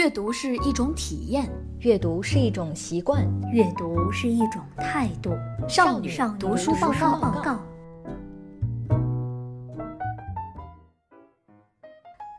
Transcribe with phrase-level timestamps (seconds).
[0.00, 1.46] 阅读是一种体验，
[1.80, 5.30] 阅读是一种习惯，阅读是一种态度。
[5.68, 6.90] 少女读书报
[7.44, 7.62] 告。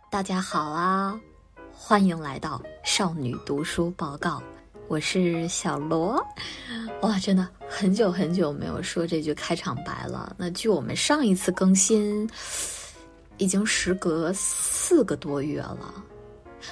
[0.10, 1.22] 大家好啊，
[1.72, 4.42] 欢迎来到少女读书报告，
[4.88, 6.20] 我是小罗。
[7.04, 10.36] 哇，真的很久很久没有说这句开场白了。
[10.36, 12.28] 那据我们上一次更新，
[13.38, 16.04] 已经时隔四个多月了。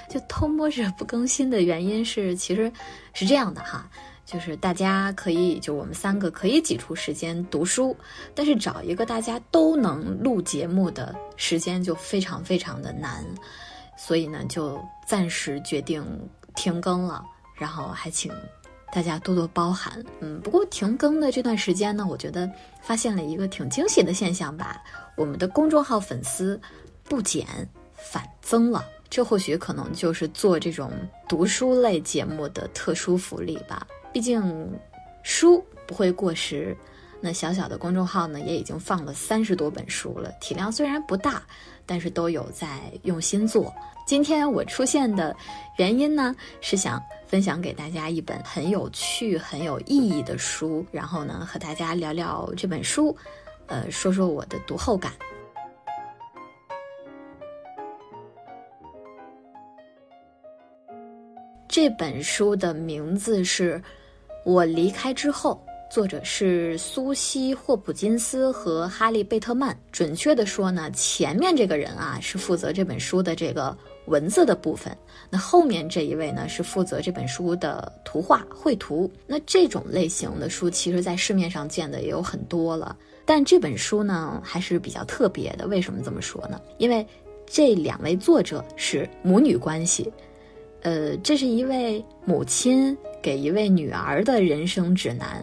[0.10, 2.72] 就偷摸着不更新的原因是，其实
[3.14, 3.90] 是这样的哈，
[4.26, 7.96] 就是大家可以，就我们三个可以挤出时间读书，
[8.34, 13.26] 但是找一个大家都能录节目的时间就非常非常的难，
[13.98, 16.04] 所以呢，就暂时决定
[16.56, 17.24] 停更了，
[17.56, 18.32] 然后还请
[18.92, 20.04] 大家多多包涵。
[20.20, 22.50] 嗯，不过停更的这段时间呢，我觉得
[22.82, 24.82] 发现了一个挺惊喜的现象吧，
[25.16, 26.60] 我们的公众号粉丝
[27.04, 27.46] 不减
[27.96, 28.84] 反增了。
[29.10, 30.92] 这或许可能就是做这种
[31.28, 33.86] 读书类节目的特殊福利吧。
[34.14, 34.72] 毕竟，
[35.24, 36.76] 书不会过时。
[37.22, 40.32] 那小小的公众号呢，也已经放了三十多本书了。
[40.40, 41.44] 体量虽然不大，
[41.86, 43.74] 但是都有在用心做。
[44.08, 45.36] 今天我出现的
[45.78, 53.16] 原因呢，是想分享给大家一本很有趣、很有意义的书，然后呢，和大家聊聊这本书，
[53.68, 55.12] 呃，说说我的读后感。
[61.70, 63.76] 这本书的名字是
[64.44, 69.78] 《我离开之后》，作者是苏西·霍普金斯和哈利·贝特曼。
[69.92, 74.98] 准确的说呢，前面这个人啊是负责这本书的这个文字的部分，
[75.30, 79.10] 那后面这一位呢是负责这本书的图画绘图。
[79.28, 85.68] 那这种类型的书，其实在市面上见的也有很多了，但这本书呢还是比较特别的。
[85.68, 86.60] 为什么这么说呢？
[86.80, 87.06] 因为
[87.46, 90.12] 这两位作者是母女关系。
[90.82, 95.42] 呃，这是一位母亲给一位女儿的人生指南。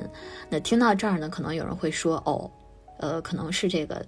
[0.49, 2.51] 那听到这儿呢，可能有人会说，哦，
[2.99, 4.05] 呃，可能是这个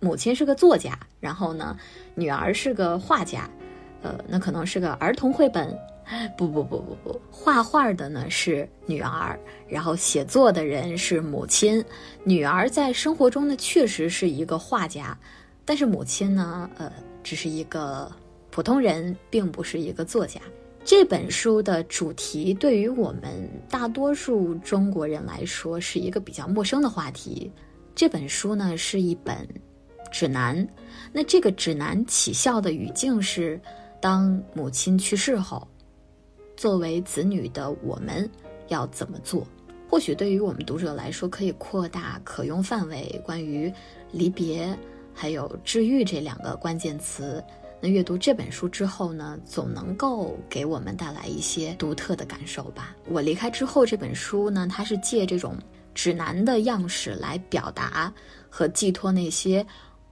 [0.00, 1.76] 母亲是个作家，然后呢，
[2.14, 3.48] 女儿是个画家，
[4.02, 5.76] 呃，那可能是个儿童绘本。
[6.36, 11.82] 不不不不不，画画的呢是女儿，然后写作的人是母亲。
[12.24, 15.18] 女儿在生活中呢确实是一个画家，
[15.64, 18.10] 但是母亲呢，呃，只是一个。
[18.54, 20.40] 普通人并不是一个作家。
[20.84, 27.50] 这本书的主题对于我们大多数中国人来说是一个比较陌生的话题。
[27.96, 29.36] 这本书呢是一本
[30.12, 30.64] 指南。
[31.12, 33.60] 那这个指南起效的语境是：
[34.00, 35.66] 当母亲去世后，
[36.56, 38.30] 作为子女的我们
[38.68, 39.44] 要怎么做？
[39.90, 43.72] 或许对于我们读者来说，可以扩大可用范围，关于
[44.12, 44.78] 离别
[45.12, 47.42] 还有治愈这两个关键词。
[47.88, 52.94] 阅读这本书之后呢，总能够给我们带来一些独特的感受吧。
[53.08, 55.56] 我离开之后这本书呢，它是借这种
[55.94, 58.12] 指南的样式来表达
[58.48, 59.64] 和寄托那些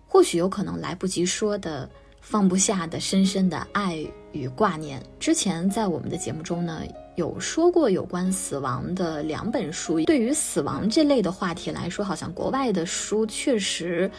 [0.07, 1.89] 或许有可能来不及说的、
[2.21, 5.03] 放不下的深深的爱与挂念。
[5.19, 6.83] 之前在我们的节目中呢，
[7.17, 10.01] 有说过有关死亡的两本书。
[10.05, 14.11] 对于死亡这类的话题来说，好像国外的书确实。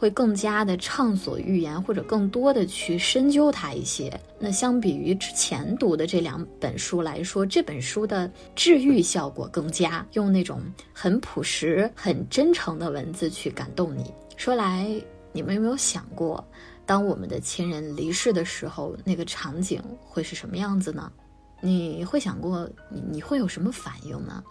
[0.00, 4.18] 会更加的畅所欲言，或者更多的去深究它一些。
[4.38, 14.10] 那相比于之前读的这两本书来说，这本书的治愈效果更佳，用那种很朴实、很真诚的文字去感动你。
[14.38, 14.90] 说来，
[15.32, 16.42] 你们有没有想过，
[16.86, 21.12] 当我们的亲人离世的时候，那个场景会是什么样子呢？
[21.60, 24.42] 你会想过，你你会有什么反应呢？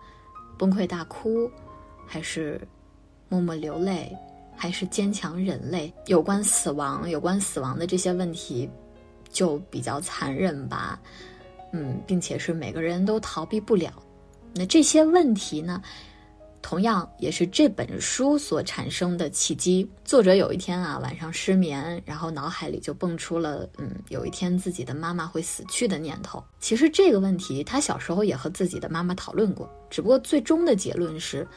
[0.60, 1.50] 崩溃大哭，
[2.06, 2.62] 还是
[3.30, 4.16] 默默流泪？
[4.60, 5.92] 还是坚强人类。
[6.08, 8.70] 有关死亡，有关死亡的这些问题，
[9.32, 11.00] 就比较残忍吧，
[11.72, 13.90] 嗯，并且是每个人都逃避不了。
[14.54, 15.82] 那这些问题呢，
[16.62, 19.90] 同样也是这本书所产生的契机。
[20.04, 26.44] 作者有一天啊，晚上失眠，然后脑海里就蹦出了，嗯，有一天自己的妈妈会死去的念头。
[26.60, 31.48] 其实这个问题，他小时候也和自己的妈妈讨论过，只不过最终的结论是。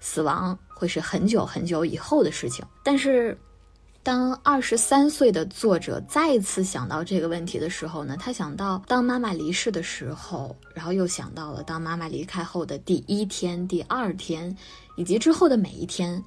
[0.00, 3.36] 死亡会是很久很久以后的事情，但是，
[4.02, 8.16] 当二十三岁的作者再次想到这个问题的时候呢？
[8.20, 14.56] 他想到当妈妈离世的时候，然后又想到了当妈妈离开后的第一天、第二天，
[14.96, 16.22] 以及之后的每一天，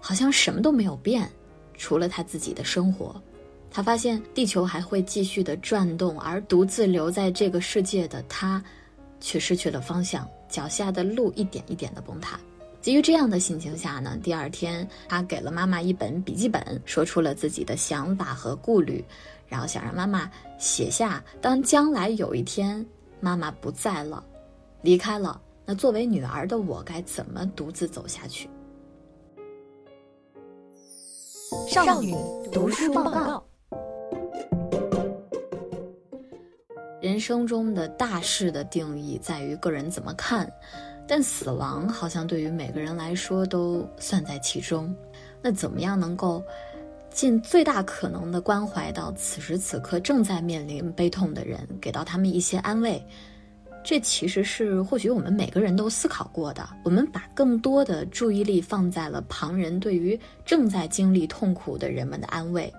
[0.00, 1.30] 好像什么都没有变，
[1.78, 3.20] 除了他自己的生活。
[3.70, 8.62] 他发现地球还会继续的转动，而独自留在这个世界的他，
[9.18, 12.38] 却失去了方向，脚下的路一点一点的崩塌。
[12.88, 19.04] 基于这样的心情下呢，第二天他给了妈妈一本笔记本，说出了自己的想法和顾虑，
[19.46, 22.82] 然后想让妈妈写下，当将来有一天
[23.20, 24.24] 妈妈不在了，
[24.80, 28.48] 离开了，那作为女儿的我该怎么独自走下去？
[31.68, 32.14] 少女
[32.50, 33.44] 读书报告。
[37.02, 40.50] 人生中的大事的定义在于个人怎么看，
[41.08, 44.94] 但死亡好像对于每个人来说都算在其中。
[45.40, 46.44] 那怎么样能够
[47.10, 53.02] 尽最大可能的关怀到此时此刻正在面临悲痛的人，给到他们一些安慰？
[53.84, 56.68] 这其实是或许我们每个人都思考过的。
[56.84, 62.70] 我们把更多的注意力放在了旁人对于正在经历痛苦的人们的安慰，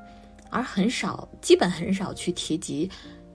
[0.51, 2.87] 而很少，基本很少去提及。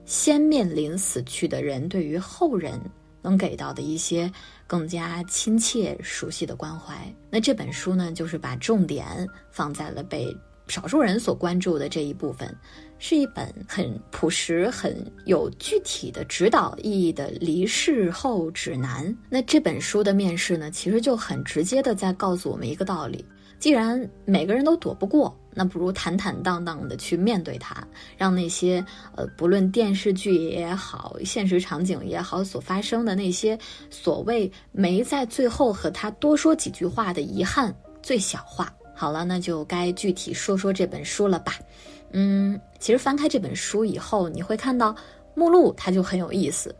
[0.05, 2.79] 先面临死去的人对于后人
[3.23, 4.31] 能给到的一些
[4.67, 6.95] 更加亲切、熟悉的关怀。
[7.29, 9.05] 那这本书呢，就是把重点
[9.51, 10.35] 放在了被
[10.67, 12.55] 少数人所关注的这一部分，
[12.97, 14.95] 是一本很朴实、很
[15.25, 19.15] 有具体的指导意义的离世后指南。
[19.29, 23.23] 那这本书的面世呢，其实就很直接的在告诉我们一个道理。
[23.65, 27.75] 既然每个人都躲不过，那不如坦坦荡荡的去面对它，
[28.15, 28.85] 让那些
[29.15, 33.57] 呃，不论电视剧也好，现实场景也好，所发生的那些
[33.89, 38.71] 所谓没在最后和他多说几句话的遗憾最小化。
[38.93, 41.53] 好了，那就该具体说说这本书了吧。
[42.11, 44.95] 嗯，其实翻开这本书以后，你会看到
[45.33, 46.75] 目录，它就很有意思。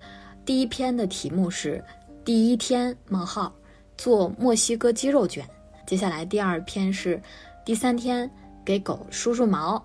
[0.46, 1.84] 第一篇的题目是
[2.24, 3.52] “第一天冒号
[3.98, 5.44] 做墨西哥鸡肉卷”。
[5.86, 7.22] 接下来第二篇是
[7.64, 8.30] 第三天
[8.66, 9.84] 给狗梳梳毛，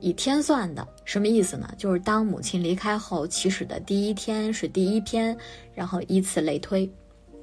[0.00, 1.68] 以天算的，什么意思呢？
[1.76, 5.36] 就是当母亲离开后起始的第一天是第一篇，
[5.74, 6.90] 然后依次类推，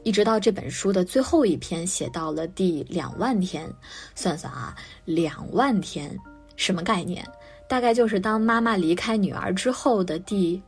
[0.04, 3.72] 一直到这本书的最后一篇写到了第两万天，
[4.16, 4.76] 算算啊，
[5.06, 6.18] 两万天
[6.56, 7.24] 什么概念？
[7.68, 10.62] 大概就是当妈妈离开女儿之后的第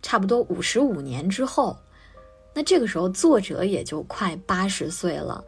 [0.00, 1.76] 差不多五十五年之后，
[2.54, 5.44] 那这个时候作者也就快八十岁了。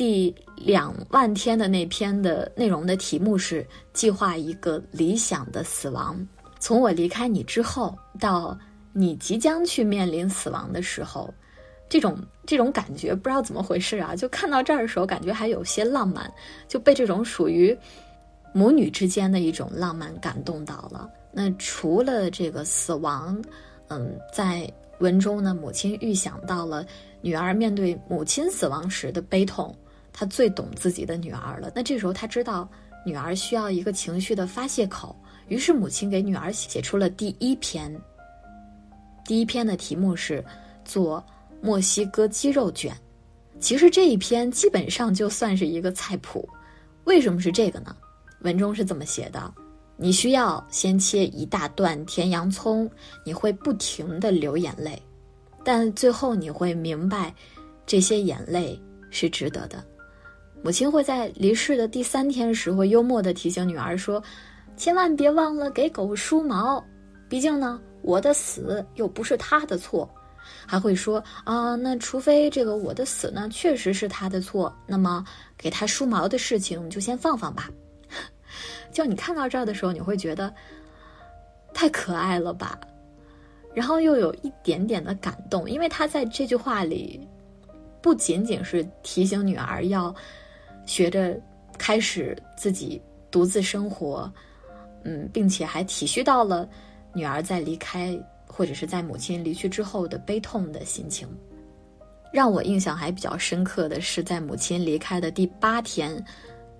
[0.00, 6.26] 第两万天的那篇的内容的题目是“计划一个理想的死亡”。
[6.58, 8.58] 从我离开你之后到
[8.94, 11.28] 你即将去面临死亡的时候，
[11.86, 14.16] 这种这种感觉不知道怎么回事啊！
[14.16, 16.32] 就看到这儿的时候，感觉还有些浪漫，
[16.66, 17.76] 就被这种属于
[18.54, 21.10] 母女之间的一种浪漫感动到了。
[21.30, 23.38] 那除了这个死亡，
[23.88, 24.66] 嗯，在
[25.00, 26.86] 文中呢，母亲预想到了
[27.20, 29.76] 女儿面对母亲死亡时的悲痛。
[30.12, 31.70] 他最懂自己的女儿了。
[31.74, 32.68] 那这时候他知道
[33.04, 35.14] 女儿需要一个情绪的发泄口，
[35.48, 37.94] 于是母亲给女儿写出了第一篇。
[39.24, 40.44] 第一篇的题目是
[40.84, 41.24] 做
[41.60, 42.96] 墨西哥鸡肉卷。
[43.58, 46.48] 其实这一篇基本上就算是一个菜谱。
[47.04, 47.94] 为什么是这个呢？
[48.40, 49.52] 文中是这么写的：
[49.96, 52.90] 你需要先切一大段甜洋葱，
[53.24, 55.00] 你会不停的流眼泪，
[55.62, 57.34] 但最后你会明白，
[57.84, 58.80] 这些眼泪
[59.10, 59.84] 是值得的。
[60.62, 64.22] 母亲会在离世的第三天时，会幽默地提醒女儿说
[64.76, 66.84] ：“千万别忘了给狗梳毛，
[67.30, 70.08] 毕竟呢，我的死又不是他的错。”
[70.66, 75.24] 还会说：“啊，那除非这个我的死呢，确实是他的错，那么
[75.56, 77.70] 给他梳毛的事情就先放放吧。
[78.92, 80.52] ”就你看到这儿的时候，你会觉得
[81.72, 82.78] 太可爱了吧？
[83.74, 87.26] 然后又有一点点的感动，因为他在这句话里
[88.02, 90.14] 不仅仅是提醒女儿要。
[90.86, 91.40] 学着
[91.78, 94.30] 开始自己独自生活，
[95.04, 96.68] 嗯，并且还体恤到了
[97.12, 101.28] 女儿在离开或者是在母亲离去之后的悲痛的心情。
[102.32, 106.24] 让我印象还比较深刻的是，在母亲离开的第八天，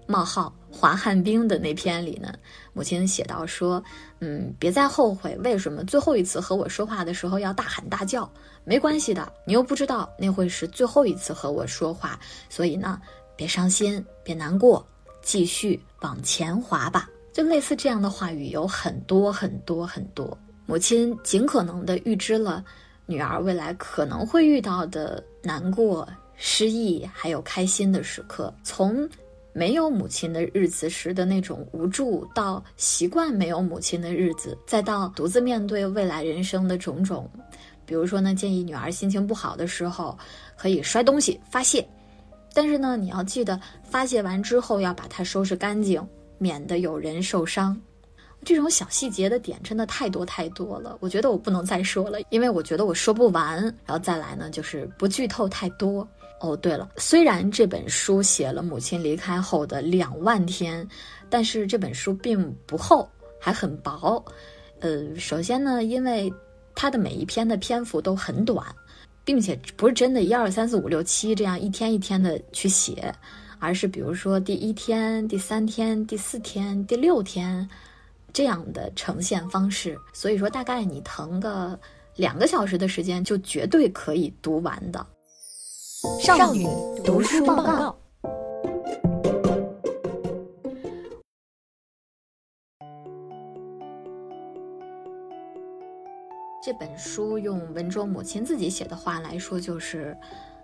[0.07, 2.33] 冒号滑旱冰的那篇里呢，
[2.73, 3.83] 母亲写到说
[4.21, 8.31] ：“嗯，别再后悔为什么最后一次和我说话的时候要大喊大叫，
[8.65, 13.01] 没关系的，你又不知道那会是最后一次和我说话，所以呢。”
[13.41, 14.87] 别伤心，别难过，
[15.23, 17.09] 继续往前滑吧。
[17.33, 20.37] 就类似这样的话语有很多很多很多。
[20.67, 22.63] 母亲尽可能的预知了
[23.07, 26.07] 女儿未来可能会遇到的难过、
[26.37, 28.53] 失意，还有开心的时刻。
[28.63, 29.09] 从
[29.55, 37.27] 没有母亲的日子时的那种无助，到习惯没有母亲的日子，再到独自面对未来人生的种种。
[37.87, 40.19] 比如说呢，建议女儿心情不好的时候，
[40.59, 41.89] 可以摔东西发泄。
[42.53, 46.05] 但是呢，你要记得发泄完之后要把它收拾干净，
[46.39, 47.81] 免得有人受伤。
[48.43, 53.63] 这种小细节的点真的太多太多了，我觉得我不能再说了，因为我觉得我说不完。
[53.85, 56.07] 然后再来呢，就是不剧透太多。
[56.41, 60.89] 哦，对了，虽然这本书写了母亲离开后的两万天，
[61.29, 63.07] 但是这本书并不厚，
[63.39, 64.25] 还很薄。
[64.81, 66.33] 呃，首先呢，因为
[66.75, 68.65] 它的每一篇的篇幅都很短，
[69.31, 73.15] 并且不是真的一二三四五六七这样一天一天的去写，
[73.61, 77.69] 而是比如说第一天、第三天、第四天、第六天
[78.33, 79.97] 这样的呈现方式。
[80.13, 81.79] 所以说，大概你腾个
[82.17, 85.07] 两个小时的时间，就绝对可以读完的。
[86.21, 86.67] 少女
[87.05, 88.00] 读书报告。
[96.63, 100.15] 这本书用文中母亲自己写的话来说，就是，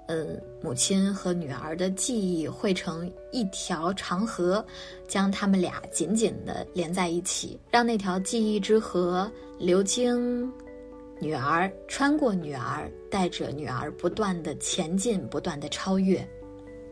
[0.08, 0.26] 呃，
[0.60, 4.62] 母亲和女儿的记忆汇成一条长河，
[5.08, 10.52] 将他们俩紧紧地连在一起，让那条记忆之河流经
[11.18, 16.22] 女儿，穿过女儿，带着女儿不断的前进，不断的超越。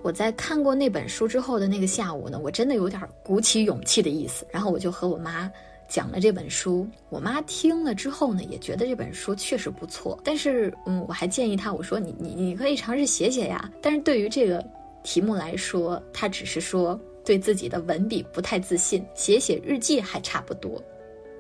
[0.01, 5.51] 我在看过那本书之后的那个下午呢，我真的有点鼓起勇气的意思，然后我就和我妈。
[5.89, 10.19] 讲了这本书，我妈听了之后呢，也觉得这本书确实不错。
[10.25, 13.71] 但是，嗯，我还建议她，我说你你你可以尝试写写呀。
[13.83, 14.65] 但是对于这个
[15.03, 20.83] 题目来说，她只是说对自己的文笔不太自信，写写日记还差不多。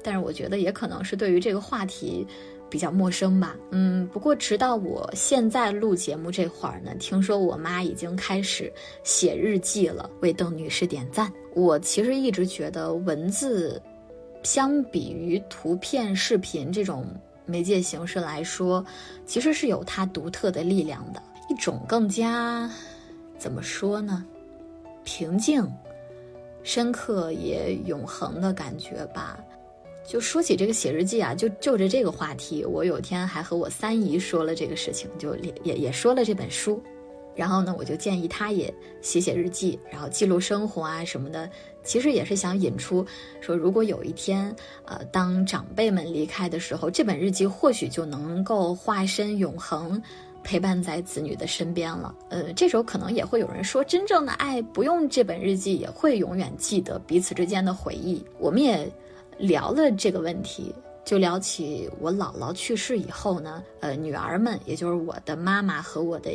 [0.02, 2.26] 但是我觉得也可能是对于这个话题
[2.68, 3.56] 比较陌生吧。
[3.70, 8.70] 嗯，不过直到我现在录节目这会儿呢，听说我妈已经开始
[9.02, 11.32] 写日记了，为邓女士点赞。
[11.54, 13.80] 我其实一直觉得文字。
[14.44, 17.04] 相比于图片、视频这种
[17.46, 18.84] 媒介形式来说，
[19.26, 22.70] 其实是有它独特的力量的，一种更加
[23.36, 24.24] 怎么说呢？
[25.02, 25.66] 平静、
[26.62, 29.38] 深刻也永恒的感觉吧。
[30.06, 36.82] 就说起这个写日记啊，就就着这个话题，我有天还和我三姨说了这个事情，就也也说了这本书。
[37.34, 41.48] 然后呢，我就建议他也写写日记，然后记录生活啊什么的。
[41.82, 43.04] 其实也是想引出，
[43.42, 44.54] 说如果有一天，
[44.86, 50.00] 呃，当长辈们离开的时候，这本日记或许就能够化身永恒，
[50.42, 52.14] 陪伴在子女的身边了。
[52.30, 58.24] 呃，这时候可能也会有人说，真正的爱不用这本日记，也会永远记得彼此之间的回忆。
[58.38, 58.90] 我们也
[59.36, 60.74] 聊了这个问题，
[61.04, 66.30] 就聊起我姥姥去世以后呢，呃，女儿们，也就是我的妈妈和我的。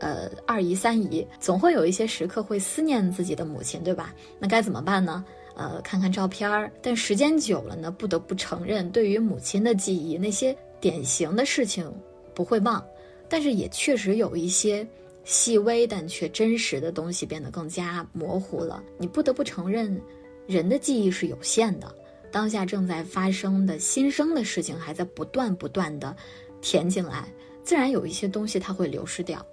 [0.00, 4.14] 呃，二姨、三姨总会有一些时刻会思念自己的母亲，对吧？
[4.38, 5.24] 那该怎么办呢？
[5.56, 6.70] 呃，看看照片儿。
[6.82, 11.90] 但时间久了呢，不得不承认，对于母亲的记忆，那些典型的事情
[12.34, 12.84] 不会忘，
[13.28, 14.86] 但是也确实有一些
[15.22, 18.82] 细微但却真实的东西变得更加模糊了。
[18.98, 19.98] 你不得不承认，
[20.46, 21.94] 人的记忆是有限的，
[22.32, 26.14] 当下正在发生的新生的事情还在不断不断的
[26.60, 27.32] 填进来，
[27.62, 29.46] 自然有一些东西它会流失掉。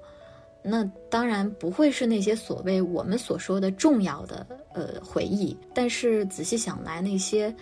[0.64, 7.54] 那当然不会是那些所谓我们所说的重要的呃回忆，但是仔细想来，那些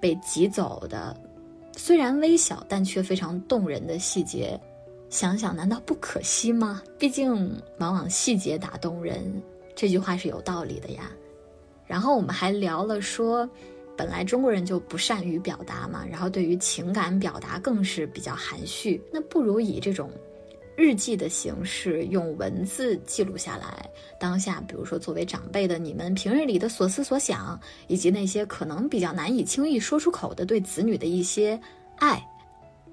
[0.00, 1.16] 被挤走的，
[1.76, 4.60] 虽然微小但却非常动人的细节，
[5.08, 6.82] 想想难道不可惜吗？
[6.98, 7.32] 毕竟
[7.78, 9.42] 往往细节打动人，
[9.74, 11.10] 这句话是有道理的呀。
[11.86, 13.48] 然后我们还聊了说，
[13.96, 20.10] 本来中国人就不善于表达嘛，然后对于情感表达更是比较含蓄，那不如以这种。
[20.74, 23.88] 日记的形式，用文字记录下来
[24.18, 31.60] 当下，比如说作为长辈的你们平日里的所思所想，以及那些可能比较难以轻易说出口的对子女的一些
[31.96, 32.26] 爱，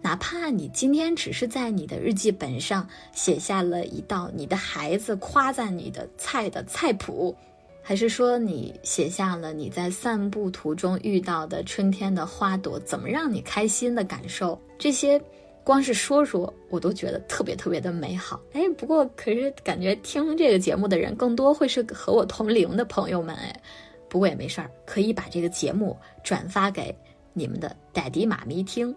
[0.01, 7.33] 哪怕你今天只是在你的日记本上写下了一道你的孩子夸赞你的菜的菜谱，
[7.81, 15.19] 还是说你写下了你在散步途中遇到的春天的花朵怎么让你开心的感受，这些。
[15.63, 18.41] 光是说说，我都觉得特别特别的美好。
[18.53, 23.35] 哎，不过可是感觉听这个节目的人更多会是和我同龄的朋友们。
[23.35, 23.61] 哎，
[24.09, 26.95] 不过也没事儿，可以把这个节目转发给
[27.33, 28.95] 你们的爹地妈咪听，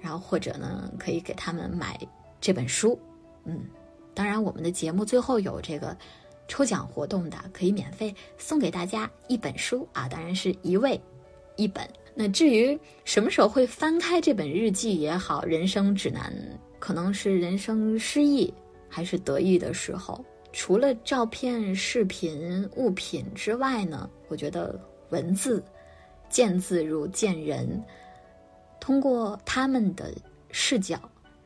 [0.00, 2.00] 然后或者呢，可以给他们买
[2.40, 2.98] 这本书。
[3.44, 3.66] 嗯，
[4.14, 5.94] 当然我们的节目最后有这个
[6.48, 10.98] 抽奖活动的，可以免费送给大家一本书啊，当然是一位
[11.56, 11.86] 一本。
[12.14, 16.32] 那至于什么时候会翻开这本日记也好，人生指南，
[16.78, 18.52] 可能是人生失意
[18.88, 20.24] 还是得意的时候。
[20.52, 24.80] 除了照片、视频、物品之外呢，我觉得
[25.10, 25.60] 文字，
[26.28, 27.82] 见字如见人，
[28.78, 30.14] 通过他们的
[30.52, 30.96] 视角，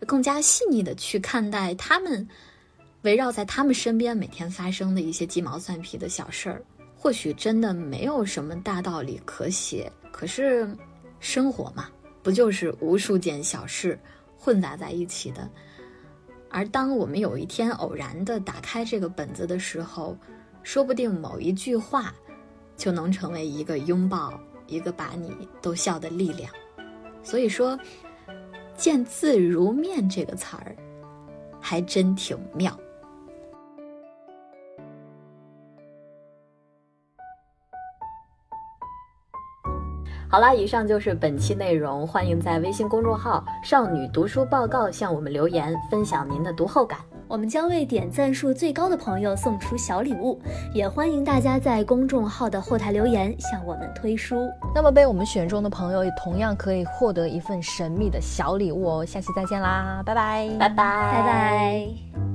[0.07, 2.29] 更加细腻的去看待他们
[3.03, 6.63] 围绕在他们身边每天发生的一些鸡毛蒜皮的小事儿。
[6.95, 10.69] 或许真的没有什么大道理可写，可是
[11.21, 11.89] 生活嘛，
[12.23, 13.99] 不就是无数件小事
[14.37, 15.49] 混杂在一起的？
[16.51, 20.17] 而当我们有一天偶然的打开这个本子的时候，
[20.63, 22.15] 说不定某一句话
[22.77, 26.51] 就能成为一个拥抱，一个把你逗笑的力量。
[27.23, 27.79] 所以说
[28.77, 30.75] ，“见字如面”这个词儿，
[31.61, 32.79] 还真挺妙。
[40.31, 42.07] 好啦，以上就是本期内容。
[42.07, 46.99] 欢迎在微信公众号“少女读书报告”向我们留言，分享您的读后感。
[47.27, 50.39] 我们将为点赞数最高的朋友送出小礼物，
[50.75, 54.51] 也欢迎大家在公众号的后台留言向我们推书。
[54.75, 59.05] 那么被我们选中的朋友也同样可以获得一份神秘的小礼物哦。
[59.07, 62.28] 下期再见啦，拜拜，拜拜，拜拜。